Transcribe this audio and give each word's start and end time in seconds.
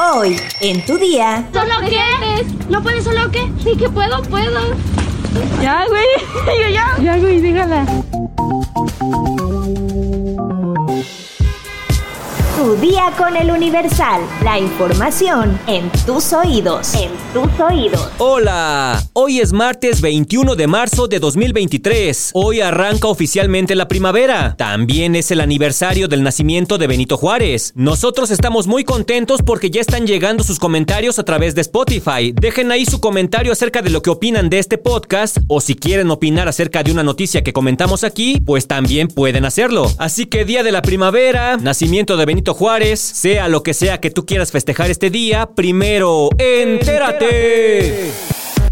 Hoy, 0.00 0.40
en 0.60 0.84
tu 0.86 0.96
día. 0.96 1.48
¿Solo 1.52 1.74
qué? 1.88 2.46
¿No 2.68 2.80
puedes 2.82 3.02
solo 3.02 3.28
qué? 3.32 3.50
Sí 3.64 3.76
que 3.76 3.88
puedo, 3.88 4.22
puedo. 4.22 4.60
Ya, 5.60 5.86
güey. 5.88 6.72
ya. 6.72 6.96
Ya, 7.02 7.18
güey, 7.18 7.40
déjala. 7.40 7.84
Tu 12.58 12.74
día 12.74 13.12
con 13.16 13.36
el 13.36 13.52
Universal. 13.52 14.20
La 14.42 14.58
información 14.58 15.60
en 15.68 15.92
tus 16.04 16.32
oídos. 16.32 16.92
En 16.94 17.12
tus 17.32 17.60
oídos. 17.60 18.10
Hola, 18.18 19.00
hoy 19.12 19.38
es 19.38 19.52
martes 19.52 20.00
21 20.00 20.56
de 20.56 20.66
marzo 20.66 21.06
de 21.06 21.20
2023. 21.20 22.32
Hoy 22.34 22.60
arranca 22.60 23.06
oficialmente 23.06 23.76
la 23.76 23.86
primavera. 23.86 24.56
También 24.56 25.14
es 25.14 25.30
el 25.30 25.40
aniversario 25.40 26.08
del 26.08 26.24
nacimiento 26.24 26.78
de 26.78 26.88
Benito 26.88 27.16
Juárez. 27.16 27.72
Nosotros 27.76 28.32
estamos 28.32 28.66
muy 28.66 28.82
contentos 28.82 29.42
porque 29.42 29.70
ya 29.70 29.80
están 29.80 30.08
llegando 30.08 30.42
sus 30.42 30.58
comentarios 30.58 31.20
a 31.20 31.24
través 31.24 31.54
de 31.54 31.60
Spotify. 31.60 32.32
Dejen 32.34 32.72
ahí 32.72 32.86
su 32.86 32.98
comentario 32.98 33.52
acerca 33.52 33.82
de 33.82 33.90
lo 33.90 34.02
que 34.02 34.10
opinan 34.10 34.50
de 34.50 34.58
este 34.58 34.78
podcast 34.78 35.38
o 35.46 35.60
si 35.60 35.76
quieren 35.76 36.10
opinar 36.10 36.48
acerca 36.48 36.82
de 36.82 36.90
una 36.90 37.04
noticia 37.04 37.44
que 37.44 37.52
comentamos 37.52 38.02
aquí, 38.02 38.40
pues 38.44 38.66
también 38.66 39.06
pueden 39.06 39.44
hacerlo. 39.44 39.92
Así 39.98 40.26
que 40.26 40.44
día 40.44 40.64
de 40.64 40.72
la 40.72 40.82
primavera, 40.82 41.56
nacimiento 41.56 42.16
de 42.16 42.26
Benito 42.26 42.47
Juárez, 42.54 43.00
sea 43.00 43.48
lo 43.48 43.62
que 43.62 43.74
sea 43.74 44.00
que 44.00 44.10
tú 44.10 44.26
quieras 44.26 44.52
festejar 44.52 44.90
este 44.90 45.10
día, 45.10 45.46
primero, 45.54 46.30
entérate. 46.38 48.12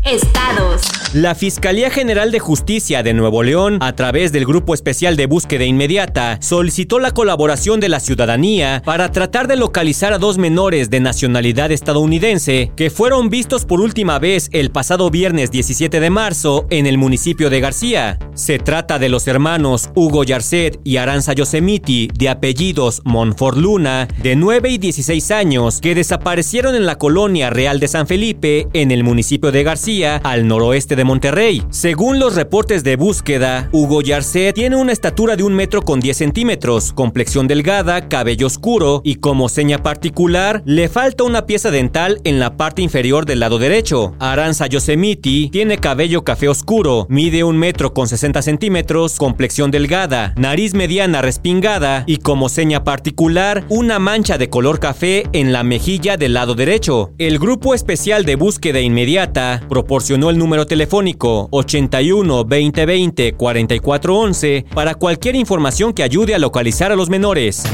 Estados. 0.05 0.96
La 1.17 1.35
Fiscalía 1.35 1.89
General 1.89 2.31
de 2.31 2.41
Justicia 2.41 3.03
de 3.03 3.15
Nuevo 3.15 3.43
León, 3.43 3.79
a 3.81 3.95
través 3.95 4.33
del 4.33 4.45
Grupo 4.45 4.75
Especial 4.75 5.17
de 5.17 5.25
Búsqueda 5.25 5.65
Inmediata, 5.65 6.37
solicitó 6.43 6.99
la 6.99 7.13
colaboración 7.13 7.81
de 7.81 7.89
la 7.89 8.01
ciudadanía 8.01 8.83
para 8.85 9.11
tratar 9.11 9.49
de 9.49 9.57
localizar 9.57 10.13
a 10.13 10.19
dos 10.19 10.37
menores 10.37 10.91
de 10.91 11.01
nacionalidad 11.01 11.73
estadounidense 11.73 12.71
que 12.77 12.91
fueron 12.91 13.31
vistos 13.31 13.65
por 13.65 13.81
última 13.81 14.19
vez 14.19 14.51
el 14.53 14.71
pasado 14.71 15.09
viernes 15.09 15.51
17 15.51 16.01
de 16.01 16.11
marzo 16.11 16.67
en 16.69 16.85
el 16.85 16.99
municipio 16.99 17.49
de 17.49 17.61
García. 17.61 18.19
Se 18.35 18.59
trata 18.59 18.99
de 18.99 19.09
los 19.09 19.27
hermanos 19.27 19.89
Hugo 19.95 20.23
Yarcet 20.23 20.81
y 20.85 20.99
Aranza 20.99 21.33
Yosemiti, 21.33 22.11
de 22.13 22.29
apellidos 22.29 23.01
Monfort 23.07 23.57
Luna, 23.57 24.07
de 24.23 24.37
9 24.37 24.69
y 24.69 24.77
16 24.77 25.31
años, 25.31 25.81
que 25.81 25.95
desaparecieron 25.95 26.75
en 26.75 26.85
la 26.85 26.99
colonia 26.99 27.49
Real 27.49 27.81
de 27.81 27.89
San 27.89 28.07
Felipe, 28.07 28.69
en 28.75 28.91
el 28.91 29.03
municipio 29.03 29.51
de 29.51 29.63
García 29.63 30.21
al 30.23 30.47
noroeste 30.47 30.95
de 30.95 31.06
Monterrey. 31.07 31.63
Según 31.71 32.19
los 32.19 32.35
reportes 32.35 32.85
de 32.85 32.97
búsqueda, 32.97 33.71
Hugo 33.73 34.03
Yarcet 34.03 34.55
tiene 34.55 34.77
una 34.77 34.93
estatura 34.93 35.37
de 35.37 35.45
un 35.45 35.55
metro 35.55 35.81
con 35.81 36.01
10 36.01 36.17
centímetros, 36.17 36.93
complexión 36.93 37.47
delgada, 37.47 38.09
cabello 38.09 38.49
oscuro 38.49 39.01
y 39.05 39.17
como 39.17 39.49
seña 39.49 39.79
particular, 39.79 40.63
le 40.67 40.89
falta 40.89 41.25
una 41.25 41.47
pieza 41.47 41.71
dental 41.71 42.21
en 42.25 42.41
la 42.41 42.57
parte 42.57 42.83
inferior 42.83 43.25
del 43.25 43.41
lado 43.41 43.59
derecho. 43.59 44.15
Aranza 44.19 44.67
Yosemiti 44.67 45.49
tiene 45.51 45.79
cabello 45.79 46.25
café 46.25 46.49
oscuro, 46.49 47.07
mide 47.09 47.45
un 47.45 47.57
metro 47.57 47.95
con 47.95 48.09
60 48.09 48.43
centímetros, 48.43 49.17
complexión 49.17 49.71
delgada, 49.71 50.35
nariz 50.37 50.75
mediana 50.75 51.23
respingada 51.23 52.03
y 52.07 52.17
como 52.19 52.49
seña 52.49 52.83
particular, 52.83 53.65
una 53.69 53.99
mancha 53.99 54.39
de 54.39 54.51
color 54.51 54.81
café 54.81 55.25
en 55.33 55.53
la 55.53 55.63
mejilla 55.63 56.17
del 56.17 56.35
lado 56.35 56.55
derecho. 56.55 57.13
El 57.19 57.39
grupo 57.39 57.75
especial 57.75 58.25
de 58.25 58.35
búsqueda 58.35 58.81
inmediata 58.81 59.63
proporcionó 59.69 60.31
el 60.31 60.39
número 60.39 60.67
telefónico 60.67 60.86
81 60.89 62.45
2020 62.45 63.33
4411 63.33 64.65
para 64.75 64.95
cualquier 64.95 65.37
información 65.37 65.93
que 65.93 66.03
ayude 66.03 66.35
a 66.35 66.39
localizar 66.39 66.93
a 66.93 66.97
los 66.97 67.11
menores. 67.11 67.65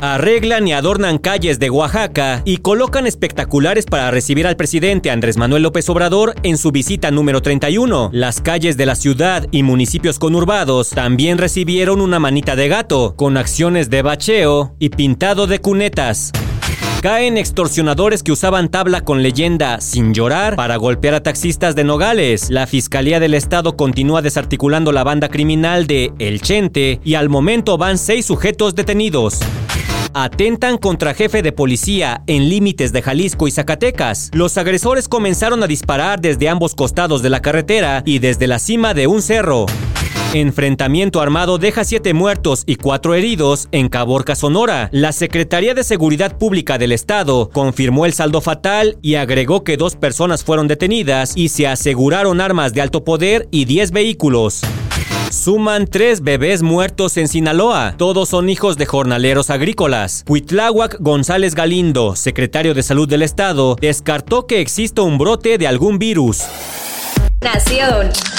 Arreglan 0.00 0.68
y 0.68 0.74
adornan 0.74 1.16
calles 1.16 1.58
de 1.58 1.70
Oaxaca 1.70 2.42
y 2.44 2.58
colocan 2.58 3.06
espectaculares 3.06 3.86
para 3.86 4.10
recibir 4.10 4.46
al 4.46 4.56
presidente 4.56 5.10
Andrés 5.10 5.38
Manuel 5.38 5.62
López 5.62 5.88
Obrador 5.88 6.34
en 6.42 6.58
su 6.58 6.72
visita 6.72 7.10
número 7.10 7.40
31. 7.40 8.10
Las 8.12 8.42
calles 8.42 8.76
de 8.76 8.84
la 8.84 8.96
ciudad 8.96 9.46
y 9.50 9.62
municipios 9.62 10.18
conurbados 10.18 10.90
también 10.90 11.38
recibieron 11.38 12.02
una 12.02 12.18
manita 12.18 12.54
de 12.54 12.68
gato, 12.68 13.14
con 13.16 13.38
acciones 13.38 13.88
de 13.88 14.02
bacheo 14.02 14.74
y 14.78 14.90
pintado 14.90 15.46
de 15.46 15.60
cunetas. 15.60 16.32
Caen 17.04 17.36
extorsionadores 17.36 18.22
que 18.22 18.32
usaban 18.32 18.70
tabla 18.70 19.02
con 19.02 19.22
leyenda 19.22 19.82
sin 19.82 20.14
llorar 20.14 20.56
para 20.56 20.76
golpear 20.76 21.12
a 21.12 21.22
taxistas 21.22 21.76
de 21.76 21.84
Nogales. 21.84 22.48
La 22.48 22.66
Fiscalía 22.66 23.20
del 23.20 23.34
Estado 23.34 23.76
continúa 23.76 24.22
desarticulando 24.22 24.90
la 24.90 25.04
banda 25.04 25.28
criminal 25.28 25.86
de 25.86 26.14
El 26.18 26.40
Chente 26.40 27.02
y 27.04 27.16
al 27.16 27.28
momento 27.28 27.76
van 27.76 27.98
seis 27.98 28.24
sujetos 28.24 28.74
detenidos 28.74 29.40
atentan 30.14 30.78
contra 30.78 31.12
jefe 31.12 31.42
de 31.42 31.52
policía 31.52 32.22
en 32.28 32.48
límites 32.48 32.92
de 32.92 33.02
Jalisco 33.02 33.48
y 33.48 33.50
Zacatecas. 33.50 34.30
Los 34.32 34.56
agresores 34.56 35.08
comenzaron 35.08 35.62
a 35.62 35.66
disparar 35.66 36.20
desde 36.20 36.48
ambos 36.48 36.74
costados 36.76 37.20
de 37.20 37.30
la 37.30 37.42
carretera 37.42 38.02
y 38.06 38.20
desde 38.20 38.46
la 38.46 38.60
cima 38.60 38.94
de 38.94 39.08
un 39.08 39.22
cerro. 39.22 39.66
Enfrentamiento 40.34 41.20
armado 41.20 41.58
deja 41.58 41.84
siete 41.84 42.12
muertos 42.12 42.64
y 42.66 42.74
cuatro 42.74 43.14
heridos 43.14 43.68
en 43.70 43.88
Caborca, 43.88 44.34
Sonora. 44.34 44.88
La 44.90 45.12
Secretaría 45.12 45.74
de 45.74 45.84
Seguridad 45.84 46.38
Pública 46.38 46.76
del 46.76 46.90
Estado 46.90 47.50
confirmó 47.52 48.04
el 48.04 48.14
saldo 48.14 48.40
fatal 48.40 48.98
y 49.00 49.14
agregó 49.14 49.62
que 49.62 49.76
dos 49.76 49.94
personas 49.94 50.42
fueron 50.42 50.66
detenidas 50.66 51.34
y 51.36 51.50
se 51.50 51.68
aseguraron 51.68 52.40
armas 52.40 52.74
de 52.74 52.80
alto 52.80 53.04
poder 53.04 53.46
y 53.52 53.64
10 53.66 53.92
vehículos. 53.92 54.62
Suman 55.30 55.86
tres 55.86 56.20
bebés 56.20 56.62
muertos 56.62 57.16
en 57.16 57.28
Sinaloa. 57.28 57.94
Todos 57.96 58.28
son 58.28 58.50
hijos 58.50 58.76
de 58.76 58.86
jornaleros 58.86 59.50
agrícolas. 59.50 60.24
Huitláhuac 60.28 60.96
González 60.98 61.54
Galindo, 61.54 62.16
secretario 62.16 62.74
de 62.74 62.82
Salud 62.82 63.08
del 63.08 63.22
Estado, 63.22 63.76
descartó 63.80 64.48
que 64.48 64.60
exista 64.60 65.02
un 65.02 65.16
brote 65.16 65.58
de 65.58 65.68
algún 65.68 66.00
virus. 66.00 66.42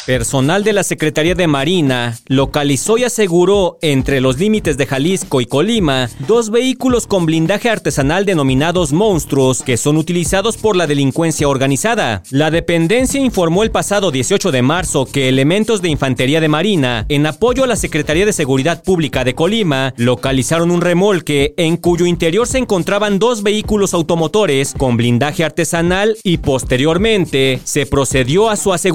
Personal 0.08 0.64
de 0.64 0.74
la 0.74 0.84
Secretaría 0.84 1.36
de 1.36 1.46
Marina 1.46 2.18
localizó 2.28 2.98
y 2.98 3.04
aseguró 3.04 3.78
entre 3.84 4.20
los 4.20 4.40
límites 4.40 4.78
de 4.78 4.88
Jalisco 4.88 5.42
y 5.42 5.46
Colima 5.46 6.10
dos 6.28 6.50
vehículos 6.50 7.06
con 7.06 7.28
blindaje 7.28 7.70
artesanal 7.70 8.26
denominados 8.26 8.94
monstruos 8.94 9.62
que 9.62 9.78
son 9.78 9.98
utilizados 9.98 10.58
por 10.58 10.76
la 10.76 10.88
delincuencia 10.88 11.48
organizada. 11.48 12.24
La 12.32 12.50
dependencia 12.50 13.20
informó 13.20 13.62
el 13.62 13.70
pasado 13.70 14.10
18 14.10 14.52
de 14.52 14.64
marzo 14.64 15.06
que 15.06 15.30
elementos 15.30 15.84
de 15.84 15.90
Infantería 15.90 16.42
de 16.42 16.48
Marina, 16.48 17.06
en 17.08 17.28
apoyo 17.28 17.64
a 17.64 17.68
la 17.68 17.76
Secretaría 17.76 18.26
de 18.26 18.34
Seguridad 18.34 18.82
Pública 18.84 19.24
de 19.24 19.36
Colima, 19.36 19.94
localizaron 19.98 20.72
un 20.72 20.82
remolque 20.82 21.54
en 21.58 21.78
cuyo 21.78 22.08
interior 22.08 22.48
se 22.48 22.58
encontraban 22.58 23.20
dos 23.20 23.44
vehículos 23.44 23.94
automotores 23.94 24.74
con 24.76 24.98
blindaje 24.98 25.44
artesanal 25.44 26.18
y 26.24 26.38
posteriormente 26.38 27.60
se 27.64 27.86
procedió 27.86 28.50
a 28.50 28.56
su 28.56 28.74
aseguramiento. 28.74 28.95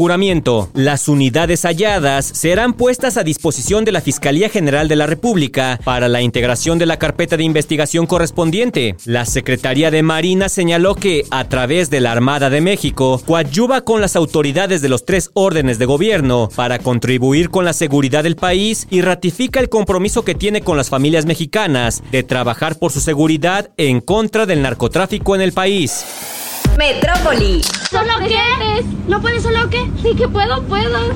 Las 0.72 1.08
unidades 1.08 1.62
halladas 1.66 2.24
serán 2.24 2.72
puestas 2.72 3.18
a 3.18 3.22
disposición 3.22 3.84
de 3.84 3.92
la 3.92 4.00
Fiscalía 4.00 4.48
General 4.48 4.88
de 4.88 4.96
la 4.96 5.06
República 5.06 5.78
para 5.84 6.08
la 6.08 6.22
integración 6.22 6.78
de 6.78 6.86
la 6.86 6.98
carpeta 6.98 7.36
de 7.36 7.44
investigación 7.44 8.06
correspondiente. 8.06 8.96
La 9.04 9.26
Secretaría 9.26 9.90
de 9.90 10.02
Marina 10.02 10.48
señaló 10.48 10.94
que, 10.94 11.26
a 11.30 11.44
través 11.50 11.90
de 11.90 12.00
la 12.00 12.12
Armada 12.12 12.48
de 12.48 12.62
México, 12.62 13.20
coadyuva 13.26 13.82
con 13.82 14.00
las 14.00 14.16
autoridades 14.16 14.80
de 14.80 14.88
los 14.88 15.04
tres 15.04 15.30
órdenes 15.34 15.78
de 15.78 15.84
gobierno 15.84 16.48
para 16.56 16.78
contribuir 16.78 17.50
con 17.50 17.66
la 17.66 17.74
seguridad 17.74 18.22
del 18.22 18.36
país 18.36 18.86
y 18.88 19.02
ratifica 19.02 19.60
el 19.60 19.68
compromiso 19.68 20.24
que 20.24 20.34
tiene 20.34 20.62
con 20.62 20.78
las 20.78 20.88
familias 20.88 21.26
mexicanas 21.26 22.02
de 22.10 22.22
trabajar 22.22 22.78
por 22.78 22.90
su 22.90 23.00
seguridad 23.00 23.70
en 23.76 24.00
contra 24.00 24.46
del 24.46 24.62
narcotráfico 24.62 25.34
en 25.34 25.42
el 25.42 25.52
país. 25.52 26.49
Metrópoli. 26.80 27.60
¿Solo 27.90 28.14
qué? 28.26 28.82
¿No 29.06 29.20
puedes 29.20 29.42
solo 29.42 29.68
qué? 29.68 29.86
Sí 30.00 30.16
que 30.16 30.26
puedo, 30.26 30.62
puedo. 30.62 31.12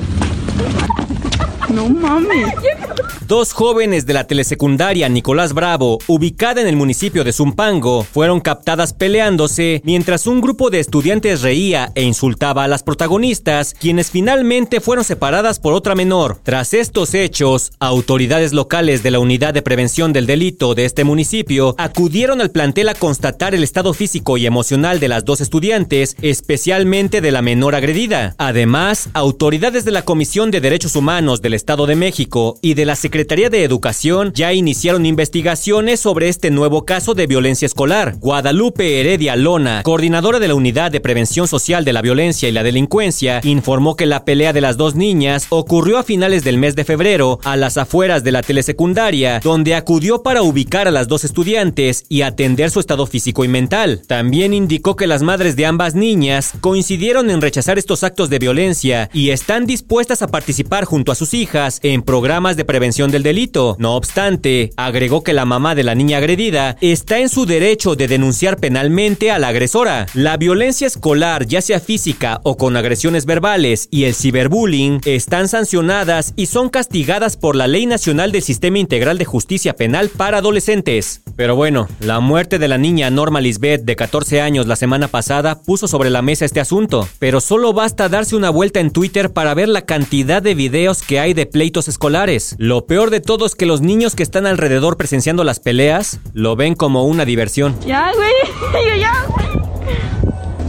No 1.69 1.89
mames. 1.89 2.53
Dos 3.27 3.53
jóvenes 3.53 4.05
de 4.05 4.13
la 4.13 4.27
telesecundaria 4.27 5.09
Nicolás 5.09 5.53
Bravo, 5.53 5.97
ubicada 6.05 6.61
en 6.61 6.67
el 6.67 6.75
municipio 6.75 7.23
de 7.23 7.33
Zumpango, 7.33 8.03
fueron 8.03 8.39
captadas 8.39 8.93
peleándose 8.93 9.81
mientras 9.83 10.27
un 10.27 10.41
grupo 10.41 10.69
de 10.69 10.79
estudiantes 10.79 11.41
reía 11.41 11.91
e 11.95 12.03
insultaba 12.03 12.63
a 12.63 12.67
las 12.67 12.83
protagonistas, 12.83 13.73
quienes 13.73 14.11
finalmente 14.11 14.79
fueron 14.79 15.03
separadas 15.03 15.59
por 15.59 15.73
otra 15.73 15.95
menor. 15.95 16.39
Tras 16.43 16.75
estos 16.75 17.15
hechos, 17.15 17.71
autoridades 17.79 18.53
locales 18.53 19.01
de 19.01 19.09
la 19.09 19.17
Unidad 19.17 19.55
de 19.55 19.63
Prevención 19.63 20.13
del 20.13 20.27
Delito 20.27 20.75
de 20.75 20.85
este 20.85 21.03
municipio 21.03 21.73
acudieron 21.79 22.41
al 22.41 22.51
plantel 22.51 22.89
a 22.89 22.93
constatar 22.93 23.55
el 23.55 23.63
estado 23.63 23.95
físico 23.95 24.37
y 24.37 24.45
emocional 24.45 24.99
de 24.99 25.07
las 25.07 25.25
dos 25.25 25.41
estudiantes, 25.41 26.15
especialmente 26.21 27.21
de 27.21 27.31
la 27.31 27.41
menor 27.41 27.73
agredida. 27.73 28.35
Además, 28.37 29.09
autoridades 29.13 29.83
de 29.83 29.91
la 29.91 30.03
Comisión 30.03 30.51
de 30.51 30.61
Derechos 30.61 30.95
Humanos 30.95 31.41
del 31.41 31.55
Estado 31.55 31.87
de 31.87 31.95
México 31.95 32.59
y 32.61 32.75
de 32.75 32.85
la 32.85 32.95
Secretaría 32.95 33.14
de 33.15 33.63
Educación 33.63 34.33
ya 34.35 34.51
iniciaron 34.51 35.05
investigaciones 35.05 36.01
sobre 36.01 36.27
este 36.27 36.51
nuevo 36.51 36.83
caso 36.83 37.13
de 37.13 37.27
violencia 37.27 37.65
escolar. 37.65 38.17
Guadalupe 38.19 38.99
Heredia 38.99 39.37
Lona, 39.37 39.83
coordinadora 39.83 40.39
de 40.39 40.49
la 40.49 40.55
Unidad 40.55 40.91
de 40.91 40.99
Prevención 40.99 41.47
Social 41.47 41.85
de 41.85 41.93
la 41.93 42.01
Violencia 42.01 42.49
y 42.49 42.51
la 42.51 42.61
Delincuencia, 42.61 43.39
informó 43.43 43.95
que 43.95 44.05
la 44.05 44.25
pelea 44.25 44.51
de 44.51 44.59
las 44.59 44.75
dos 44.75 44.95
niñas 44.95 45.47
ocurrió 45.49 45.97
a 45.97 46.03
finales 46.03 46.43
del 46.43 46.57
mes 46.57 46.75
de 46.75 46.83
febrero 46.83 47.39
a 47.45 47.55
las 47.55 47.77
afueras 47.77 48.23
de 48.25 48.33
la 48.33 48.41
telesecundaria, 48.41 49.39
donde 49.39 49.75
acudió 49.75 50.21
para 50.21 50.41
ubicar 50.41 50.87
a 50.87 50.91
las 50.91 51.07
dos 51.07 51.23
estudiantes 51.23 52.03
y 52.09 52.21
atender 52.21 52.69
su 52.69 52.81
estado 52.81 53.07
físico 53.07 53.45
y 53.45 53.47
mental. 53.47 54.01
También 54.07 54.53
indicó 54.53 54.97
que 54.97 55.07
las 55.07 55.21
madres 55.21 55.55
de 55.55 55.65
ambas 55.65 55.95
niñas 55.95 56.51
coincidieron 56.59 57.29
en 57.29 57.41
rechazar 57.41 57.77
estos 57.77 58.03
actos 58.03 58.29
de 58.29 58.39
violencia 58.39 59.09
y 59.13 59.29
están 59.29 59.65
dispuestas 59.65 60.21
a 60.21 60.27
participar 60.27 60.83
junto 60.83 61.13
a 61.13 61.15
sus 61.15 61.33
hijas 61.33 61.79
en 61.81 62.01
programas 62.01 62.57
de 62.57 62.65
prevención 62.65 63.04
del 63.11 63.23
delito. 63.23 63.75
No 63.79 63.95
obstante, 63.95 64.71
agregó 64.77 65.23
que 65.23 65.33
la 65.33 65.45
mamá 65.45 65.75
de 65.75 65.83
la 65.83 65.95
niña 65.95 66.19
agredida 66.19 66.77
está 66.81 67.19
en 67.19 67.29
su 67.29 67.45
derecho 67.45 67.95
de 67.95 68.07
denunciar 68.07 68.57
penalmente 68.57 69.31
a 69.31 69.39
la 69.39 69.49
agresora. 69.49 70.05
La 70.13 70.37
violencia 70.37 70.87
escolar, 70.87 71.45
ya 71.45 71.61
sea 71.61 71.79
física 71.79 72.39
o 72.43 72.57
con 72.57 72.77
agresiones 72.77 73.25
verbales, 73.25 73.87
y 73.91 74.05
el 74.05 74.15
ciberbullying 74.15 75.01
están 75.05 75.47
sancionadas 75.47 76.33
y 76.35 76.45
son 76.45 76.69
castigadas 76.69 77.37
por 77.37 77.55
la 77.55 77.67
Ley 77.67 77.85
Nacional 77.85 78.31
del 78.31 78.43
Sistema 78.43 78.79
Integral 78.79 79.17
de 79.17 79.25
Justicia 79.25 79.75
Penal 79.75 80.09
para 80.09 80.37
Adolescentes. 80.37 81.24
Pero 81.35 81.55
bueno, 81.55 81.87
la 81.99 82.21
muerte 82.21 82.59
de 82.59 82.67
la 82.69 82.77
niña 82.77 83.09
Norma 83.09 83.41
Lisbeth 83.41 83.81
de 83.81 83.95
14 83.95 84.39
años 84.39 84.67
la 84.67 84.77
semana 84.77 85.09
pasada 85.09 85.61
puso 85.61 85.87
sobre 85.87 86.09
la 86.09 86.21
mesa 86.21 86.45
este 86.45 86.61
asunto, 86.61 87.07
pero 87.19 87.41
solo 87.41 87.73
basta 87.73 88.07
darse 88.07 88.35
una 88.37 88.49
vuelta 88.49 88.79
en 88.79 88.91
Twitter 88.91 89.33
para 89.33 89.53
ver 89.53 89.67
la 89.67 89.81
cantidad 89.81 90.41
de 90.41 90.55
videos 90.55 91.01
que 91.01 91.19
hay 91.19 91.33
de 91.33 91.45
pleitos 91.45 91.89
escolares. 91.89 92.55
Lo 92.57 92.85
peor 92.85 93.09
de 93.09 93.19
todo 93.19 93.45
es 93.45 93.55
que 93.55 93.65
los 93.65 93.81
niños 93.81 94.15
que 94.15 94.23
están 94.23 94.45
alrededor 94.45 94.95
presenciando 94.95 95.43
las 95.43 95.59
peleas 95.59 96.19
lo 96.33 96.55
ven 96.55 96.73
como 96.73 97.03
una 97.03 97.25
diversión. 97.25 97.75
Ya, 97.85 98.11
güey. 98.13 98.99
ya. 98.99 99.13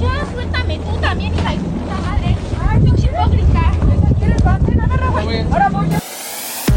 Ya, 0.00 0.32
suéltame 0.32 0.78
tú 0.78 1.00
también, 1.00 1.32
hija 1.32 1.52
de 1.52 1.58
puta 1.58 1.96
madre. 2.02 2.36
Ay, 2.60 2.80
tú 2.80 2.96
hipócrita. 2.96 3.72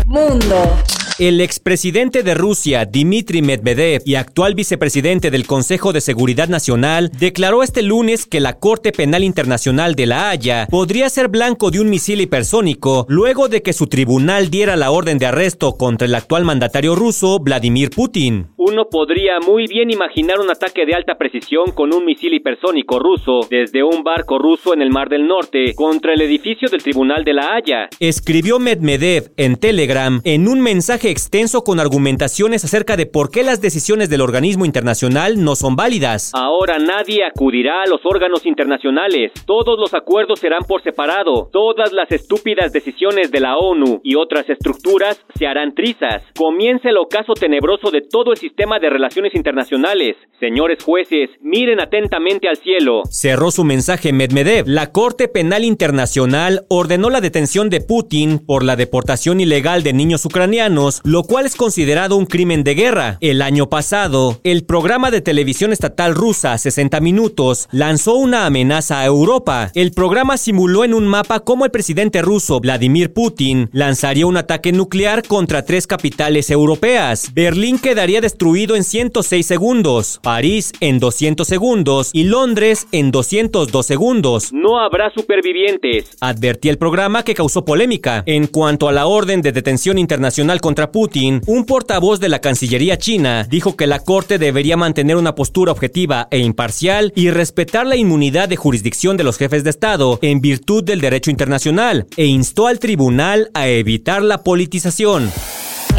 Mundo. 0.06 0.77
El 1.19 1.42
expresidente 1.42 2.24
de 2.24 2.33
Rusia, 2.33 2.86
Dmitry 2.86 3.42
Medvedev, 3.42 4.01
y 4.06 4.16
actual 4.16 4.56
vicepresidente 4.56 5.31
del 5.31 5.45
Consejo 5.45 5.92
de 5.92 6.00
Seguridad 6.00 6.48
Nacional, 6.48 7.12
declaró 7.19 7.62
este 7.62 7.81
lunes 7.81 8.25
que 8.25 8.39
la 8.39 8.57
Corte 8.57 8.94
Penal 8.94 9.25
Internacional 9.25 9.95
de 9.95 10.06
La 10.06 10.30
Haya 10.30 10.66
podría 10.71 11.10
ser 11.10 11.27
blanco 11.27 11.71
de 11.71 11.81
un 11.81 11.89
misil 11.89 12.21
hipersónico 12.21 13.06
luego 13.10 13.50
de 13.50 13.62
que 13.62 13.74
su 13.74 13.88
tribunal 13.88 14.50
diera 14.50 14.77
la 14.77 14.92
orden 14.92 15.18
de 15.18 15.25
arresto 15.25 15.74
contra 15.74 16.07
el 16.07 16.16
actual 16.16 16.45
mandatario 16.45 16.95
ruso, 16.95 17.39
Vladimir 17.39 17.89
Putin. 17.89 18.48
Uno 18.56 18.88
podría 18.89 19.39
muy 19.45 19.68
bien 19.68 19.92
imaginar 19.92 20.39
un 20.39 20.50
ataque 20.50 20.86
de 20.86 20.94
alta 20.94 21.18
precisión 21.18 21.71
con 21.71 21.94
un 21.94 22.06
misil 22.06 22.33
hipersónico 22.33 22.98
ruso 22.98 23.45
desde 23.50 23.83
un 23.83 24.04
barco 24.04 24.38
ruso 24.38 24.74
en 24.74 24.81
el 24.81 24.89
Mar 24.89 25.10
del 25.10 25.27
Norte 25.27 25.74
contra 25.75 26.13
el 26.13 26.21
edificio 26.21 26.69
del 26.69 26.81
Tribunal 26.81 27.25
de 27.25 27.33
La 27.33 27.56
Haya. 27.56 27.89
Escribió 28.00 28.57
Medvedev 28.57 29.33
en 29.36 29.57
Telegram 29.57 30.21
en 30.24 30.48
un 30.48 30.62
mensaje 30.62 31.08
extenso 31.09 31.63
con 31.63 31.79
argumentaciones 31.79 32.63
acerca 32.63 32.95
de 32.97 33.06
por 33.06 33.31
qué 33.31 33.44
las 33.44 33.61
decisiones 33.61 34.09
del 34.09 34.21
organismo 34.21 34.65
internacional 34.65 35.44
no 35.44 35.56
son 35.56 35.75
válidas. 35.75 36.31
Ahora 36.33 36.79
nadie 36.79 37.23
acudirá 37.23 37.83
a 37.83 37.88
los 37.88 38.01
órganos 38.06 38.45
internacionales. 38.45 39.31
Todos 39.45 39.79
los 39.79 39.94
acuerdos 39.94 40.39
serán 40.39 40.63
por 40.67 40.83
separado. 40.83 41.50
Todas 41.51 41.91
las 41.91 42.11
estúpidas 42.11 42.71
decisiones 42.71 43.31
de 43.31 43.39
la 43.39 43.57
ONU 43.57 44.01
y 44.03 44.15
otras 44.15 44.50
estructuras 44.50 45.19
se 45.35 45.47
harán 45.47 45.73
trizas. 45.73 46.23
Comienza 46.38 46.89
el 46.89 46.97
ocaso 46.97 47.33
tenebroso 47.33 47.91
de 47.91 48.01
todo 48.01 48.31
el 48.31 48.38
sistema 48.38 48.79
de 48.79 48.89
relaciones 48.89 49.35
internacionales. 49.35 50.15
Señores 50.39 50.83
jueces, 50.83 51.29
miren 51.41 51.81
atentamente 51.81 52.47
al 52.47 52.57
cielo. 52.57 53.01
Cerró 53.09 53.51
su 53.51 53.63
mensaje 53.63 54.13
Medvedev. 54.13 54.67
La 54.67 54.91
Corte 54.91 55.27
Penal 55.27 55.63
Internacional 55.63 56.65
ordenó 56.69 57.09
la 57.09 57.21
detención 57.21 57.69
de 57.69 57.81
Putin 57.81 58.39
por 58.39 58.63
la 58.63 58.75
deportación 58.75 59.41
ilegal 59.41 59.83
de 59.83 59.94
niños 59.94 60.25
ucranianos 60.25 60.99
lo 61.04 61.24
cual 61.24 61.46
es 61.46 61.56
considerado 61.56 62.16
un 62.16 62.25
crimen 62.25 62.63
de 62.63 62.75
guerra. 62.75 63.18
El 63.22 63.42
año 63.42 63.69
pasado, 63.69 64.40
el 64.44 64.63
programa 64.63 65.12
de 65.12 65.22
televisión 65.22 65.72
estatal 65.72 66.16
rusa 66.16 66.57
60 66.57 67.00
Minutos 67.00 67.68
lanzó 67.72 68.16
una 68.16 68.46
amenaza 68.46 69.00
a 69.00 69.06
Europa. 69.06 69.72
El 69.75 69.92
programa 69.92 70.38
simuló 70.38 70.84
en 70.84 70.94
un 70.94 71.07
mapa 71.07 71.42
cómo 71.42 71.66
el 71.66 71.72
presidente 71.72 72.22
ruso 72.22 72.60
Vladimir 72.60 73.13
Putin 73.13 73.69
lanzaría 73.72 74.25
un 74.25 74.38
ataque 74.38 74.72
nuclear 74.72 75.24
contra 75.28 75.63
tres 75.63 75.88
capitales 75.88 76.50
europeas. 76.50 77.34
Berlín 77.34 77.80
quedaría 77.80 78.22
destruido 78.22 78.75
en 78.75 78.84
106 78.84 79.45
segundos, 79.45 80.19
París 80.24 80.72
en 80.80 81.00
200 81.00 81.48
segundos 81.48 82.10
y 82.13 82.24
Londres 82.24 82.88
en 82.92 83.12
202 83.12 83.86
segundos. 83.86 84.54
No 84.54 84.80
habrá 84.80 85.12
supervivientes, 85.12 86.18
advertía 86.19 86.72
el 86.72 86.78
programa 86.78 87.24
que 87.24 87.34
causó 87.34 87.66
polémica. 87.66 88.24
En 88.25 88.48
cuanto 88.48 88.88
a 88.88 88.92
la 88.92 89.07
orden 89.07 89.42
de 89.42 89.52
detención 89.52 89.98
internacional 89.98 90.62
contra 90.62 90.88
Putin, 90.91 91.41
un 91.47 91.65
portavoz 91.65 92.19
de 92.19 92.30
la 92.30 92.39
Cancillería 92.39 92.97
china 92.97 93.45
dijo 93.50 93.75
que 93.75 93.88
la 93.88 94.00
Corte 94.00 94.38
debería 94.38 94.77
mantener 94.77 95.15
una 95.15 95.36
postura 95.36 95.71
objetiva 95.71 96.27
e 96.31 96.39
imparcial 96.39 97.13
y 97.15 97.30
respetar 97.30 97.86
la 97.86 97.95
inmunidad 97.95 98.50
de 98.50 98.56
jurisdicción 98.56 99.18
de 99.18 99.24
los 99.24 99.38
jefes 99.38 99.63
de 99.63 99.69
Estado 99.69 100.19
en 100.21 100.41
virtud 100.41 100.83
del 100.83 101.01
derecho 101.01 101.31
internacional 101.31 102.07
e 102.18 102.25
instó 102.25 102.68
al 102.68 102.80
tribunal 102.80 103.50
a 103.53 103.68
evitar 103.68 104.24
la 104.24 104.44
politización. 104.44 105.31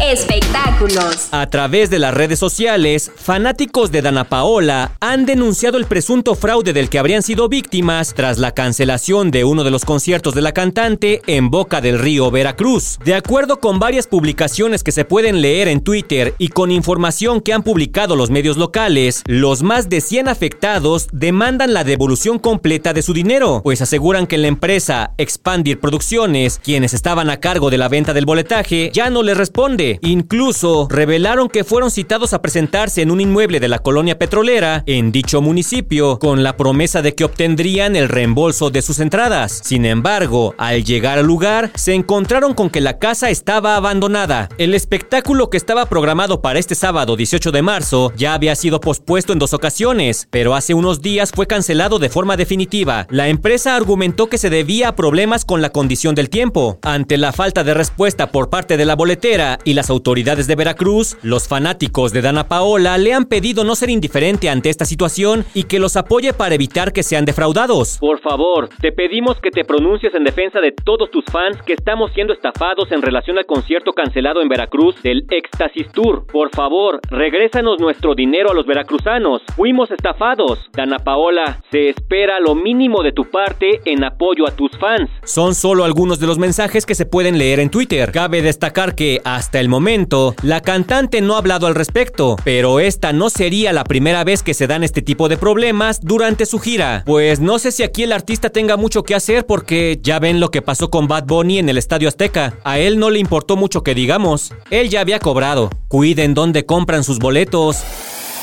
Espectáculos. 0.03 1.27
A 1.29 1.45
través 1.47 1.91
de 1.91 1.99
las 1.99 2.11
redes 2.11 2.39
sociales, 2.39 3.11
fanáticos 3.15 3.91
de 3.91 4.01
Dana 4.01 4.23
Paola 4.23 4.93
han 4.99 5.27
denunciado 5.27 5.77
el 5.77 5.85
presunto 5.85 6.33
fraude 6.33 6.73
del 6.73 6.89
que 6.89 6.97
habrían 6.97 7.21
sido 7.21 7.47
víctimas 7.49 8.15
tras 8.15 8.39
la 8.39 8.51
cancelación 8.51 9.29
de 9.29 9.43
uno 9.43 9.63
de 9.63 9.69
los 9.69 9.85
conciertos 9.85 10.33
de 10.33 10.41
la 10.41 10.53
cantante 10.53 11.21
en 11.27 11.51
Boca 11.51 11.81
del 11.81 11.99
Río, 11.99 12.31
Veracruz. 12.31 12.97
De 13.05 13.13
acuerdo 13.13 13.59
con 13.59 13.77
varias 13.77 14.07
publicaciones 14.07 14.83
que 14.83 14.91
se 14.91 15.05
pueden 15.05 15.39
leer 15.39 15.67
en 15.67 15.81
Twitter 15.81 16.33
y 16.39 16.47
con 16.47 16.71
información 16.71 17.39
que 17.39 17.53
han 17.53 17.61
publicado 17.61 18.15
los 18.15 18.31
medios 18.31 18.57
locales, 18.57 19.21
los 19.27 19.61
más 19.61 19.87
de 19.87 20.01
100 20.01 20.29
afectados 20.29 21.09
demandan 21.11 21.75
la 21.75 21.83
devolución 21.83 22.39
completa 22.39 22.93
de 22.93 23.03
su 23.03 23.13
dinero, 23.13 23.61
pues 23.63 23.83
aseguran 23.83 24.25
que 24.25 24.39
la 24.39 24.47
empresa 24.47 25.13
Expandir 25.19 25.79
Producciones, 25.79 26.59
quienes 26.63 26.95
estaban 26.95 27.29
a 27.29 27.39
cargo 27.39 27.69
de 27.69 27.77
la 27.77 27.87
venta 27.87 28.15
del 28.15 28.25
boletaje, 28.25 28.89
ya 28.91 29.11
no 29.11 29.21
les 29.21 29.37
responde 29.37 29.90
Incluso 30.01 30.87
revelaron 30.89 31.49
que 31.49 31.63
fueron 31.63 31.91
citados 31.91 32.33
a 32.33 32.41
presentarse 32.41 33.01
en 33.01 33.11
un 33.11 33.21
inmueble 33.21 33.59
de 33.59 33.67
la 33.67 33.79
colonia 33.79 34.17
petrolera 34.17 34.83
en 34.85 35.11
dicho 35.11 35.41
municipio 35.41 36.19
con 36.19 36.43
la 36.43 36.57
promesa 36.57 37.01
de 37.01 37.15
que 37.15 37.23
obtendrían 37.23 37.95
el 37.95 38.09
reembolso 38.09 38.69
de 38.69 38.81
sus 38.81 38.99
entradas. 38.99 39.61
Sin 39.63 39.85
embargo, 39.85 40.55
al 40.57 40.83
llegar 40.83 41.19
al 41.19 41.25
lugar, 41.25 41.71
se 41.75 41.93
encontraron 41.93 42.53
con 42.53 42.69
que 42.69 42.81
la 42.81 42.99
casa 42.99 43.29
estaba 43.29 43.75
abandonada. 43.75 44.49
El 44.57 44.73
espectáculo 44.73 45.49
que 45.49 45.57
estaba 45.57 45.85
programado 45.85 46.41
para 46.41 46.59
este 46.59 46.75
sábado 46.75 47.15
18 47.15 47.51
de 47.51 47.61
marzo 47.61 48.13
ya 48.15 48.33
había 48.33 48.55
sido 48.55 48.79
pospuesto 48.79 49.33
en 49.33 49.39
dos 49.39 49.53
ocasiones, 49.53 50.27
pero 50.29 50.55
hace 50.55 50.73
unos 50.73 51.01
días 51.01 51.31
fue 51.33 51.47
cancelado 51.47 51.99
de 51.99 52.09
forma 52.09 52.37
definitiva. 52.37 53.07
La 53.09 53.27
empresa 53.27 53.75
argumentó 53.75 54.27
que 54.27 54.37
se 54.37 54.49
debía 54.49 54.89
a 54.89 54.95
problemas 54.95 55.45
con 55.45 55.61
la 55.61 55.71
condición 55.71 56.15
del 56.15 56.29
tiempo. 56.29 56.79
Ante 56.81 57.17
la 57.17 57.31
falta 57.31 57.63
de 57.63 57.73
respuesta 57.73 58.31
por 58.31 58.49
parte 58.49 58.77
de 58.77 58.85
la 58.85 58.95
boletera 58.95 59.59
y 59.63 59.73
las 59.81 59.89
autoridades 59.89 60.45
de 60.45 60.55
Veracruz, 60.55 61.17
los 61.23 61.47
fanáticos 61.47 62.13
de 62.13 62.21
Dana 62.21 62.47
Paola 62.47 62.99
le 62.99 63.15
han 63.15 63.25
pedido 63.25 63.63
no 63.63 63.73
ser 63.73 63.89
indiferente 63.89 64.47
ante 64.47 64.69
esta 64.69 64.85
situación 64.85 65.43
y 65.55 65.63
que 65.63 65.79
los 65.79 65.97
apoye 65.97 66.33
para 66.33 66.53
evitar 66.53 66.93
que 66.93 67.01
sean 67.01 67.25
defraudados. 67.25 67.97
Por 67.97 68.19
favor, 68.21 68.69
te 68.79 68.91
pedimos 68.91 69.41
que 69.41 69.49
te 69.49 69.65
pronuncies 69.65 70.13
en 70.13 70.23
defensa 70.23 70.59
de 70.59 70.71
todos 70.71 71.09
tus 71.09 71.25
fans 71.25 71.57
que 71.65 71.73
estamos 71.73 72.11
siendo 72.13 72.31
estafados 72.31 72.91
en 72.91 73.01
relación 73.01 73.39
al 73.39 73.47
concierto 73.47 73.93
cancelado 73.93 74.43
en 74.43 74.49
Veracruz 74.49 75.01
del 75.01 75.25
Éxtasis 75.31 75.91
Tour. 75.91 76.27
Por 76.27 76.51
favor, 76.51 76.99
regrésanos 77.09 77.79
nuestro 77.79 78.13
dinero 78.13 78.51
a 78.51 78.53
los 78.53 78.67
veracruzanos. 78.67 79.41
Fuimos 79.55 79.89
estafados. 79.89 80.59
Dana 80.73 80.99
Paola, 80.99 81.59
se 81.71 81.89
espera 81.89 82.39
lo 82.39 82.53
mínimo 82.53 83.01
de 83.01 83.13
tu 83.13 83.23
parte 83.31 83.81
en 83.85 84.03
apoyo 84.03 84.47
a 84.47 84.51
tus 84.51 84.77
fans. 84.77 85.09
Son 85.23 85.55
solo 85.55 85.85
algunos 85.85 86.19
de 86.19 86.27
los 86.27 86.37
mensajes 86.37 86.85
que 86.85 86.93
se 86.93 87.07
pueden 87.07 87.39
leer 87.39 87.59
en 87.59 87.71
Twitter. 87.71 88.11
Cabe 88.11 88.43
destacar 88.43 88.93
que 88.93 89.21
hasta 89.25 89.59
el 89.59 89.70
momento, 89.71 90.35
la 90.43 90.61
cantante 90.61 91.21
no 91.21 91.33
ha 91.33 91.39
hablado 91.39 91.65
al 91.65 91.73
respecto, 91.73 92.35
pero 92.43 92.79
esta 92.79 93.13
no 93.13 93.31
sería 93.31 93.73
la 93.73 93.83
primera 93.83 94.23
vez 94.23 94.43
que 94.43 94.53
se 94.53 94.67
dan 94.67 94.83
este 94.83 95.01
tipo 95.01 95.29
de 95.29 95.37
problemas 95.37 95.99
durante 96.01 96.45
su 96.45 96.59
gira. 96.59 97.01
Pues 97.07 97.39
no 97.39 97.57
sé 97.57 97.71
si 97.71 97.81
aquí 97.81 98.03
el 98.03 98.11
artista 98.11 98.51
tenga 98.51 98.77
mucho 98.77 99.01
que 99.01 99.15
hacer 99.15 99.47
porque 99.47 99.99
ya 100.03 100.19
ven 100.19 100.39
lo 100.39 100.51
que 100.51 100.61
pasó 100.61 100.91
con 100.91 101.07
Bad 101.07 101.25
Bunny 101.25 101.57
en 101.57 101.69
el 101.69 101.79
Estadio 101.79 102.07
Azteca. 102.07 102.59
A 102.63 102.77
él 102.77 102.99
no 102.99 103.09
le 103.09 103.17
importó 103.17 103.57
mucho 103.57 103.81
que 103.81 103.95
digamos. 103.95 104.53
Él 104.69 104.89
ya 104.89 105.01
había 105.01 105.17
cobrado. 105.17 105.71
Cuiden 105.87 106.35
dónde 106.35 106.65
compran 106.67 107.03
sus 107.03 107.17
boletos. 107.17 107.83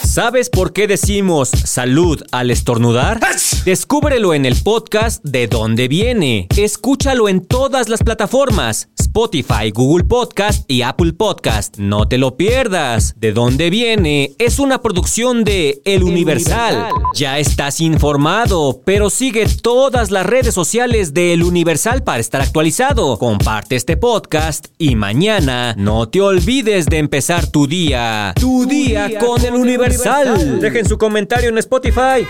¿Sabes 0.05 0.49
por 0.49 0.73
qué 0.73 0.87
decimos 0.87 1.51
salud 1.51 2.23
al 2.33 2.51
estornudar? 2.51 3.21
Descúbrelo 3.65 4.33
en 4.33 4.47
el 4.47 4.57
podcast 4.63 5.23
De 5.23 5.47
dónde 5.49 5.87
viene. 5.89 6.47
Escúchalo 6.57 7.29
en 7.29 7.45
todas 7.45 7.89
las 7.89 8.03
plataformas 8.03 8.89
Spotify, 9.09 9.71
Google 9.73 10.05
Podcast 10.05 10.71
y 10.71 10.83
Apple 10.83 11.15
Podcast. 11.15 11.79
No 11.79 12.07
te 12.07 12.19
lo 12.19 12.37
pierdas. 12.37 13.15
¿De 13.17 13.33
dónde 13.33 13.71
viene? 13.71 14.33
Es 14.39 14.59
una 14.59 14.83
producción 14.83 15.45
de 15.45 15.81
El 15.87 16.03
Universal. 16.03 16.91
Ya 17.15 17.39
estás 17.39 17.81
informado, 17.81 18.83
pero 18.85 19.09
sigue 19.09 19.47
todas 19.63 20.11
las 20.11 20.27
redes 20.27 20.55
sociales 20.55 21.15
de 21.15 21.33
El 21.33 21.43
Universal 21.43 22.03
para 22.05 22.21
estar 22.21 22.43
actualizado. 22.43 23.19
Comparte 23.19 23.77
este 23.77 23.97
podcast 23.97 24.67
y 24.77 24.95
mañana 24.95 25.75
no 25.79 26.11
te 26.11 26.21
olvides 26.21 26.85
de 26.85 26.99
empezar 26.99 27.47
tu 27.47 27.67
día. 27.67 28.35
Tu, 28.39 28.67
día, 28.67 29.19
con, 29.19 29.43
El 29.43 29.55
Universal. 29.55 30.61
Dejen 30.61 30.87
su 30.87 30.99
comentario 30.99 31.49
en 31.49 31.57
Spotify. 31.57 32.27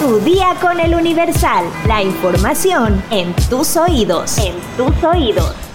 Tu 0.00 0.20
día 0.20 0.54
con 0.60 0.78
el 0.78 0.94
Universal. 0.94 1.64
La 1.88 2.00
información 2.00 3.02
en 3.10 3.34
tus 3.50 3.76
oídos. 3.76 4.38
En 4.38 4.54
tus 4.76 5.02
oídos. 5.02 5.65